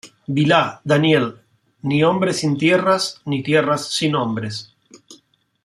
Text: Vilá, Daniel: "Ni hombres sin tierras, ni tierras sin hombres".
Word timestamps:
Vilá, 0.25 0.81
Daniel: 0.83 1.41
"Ni 1.83 2.03
hombres 2.03 2.37
sin 2.37 2.57
tierras, 2.57 3.21
ni 3.25 3.43
tierras 3.43 3.87
sin 3.93 4.15
hombres". 4.15 4.75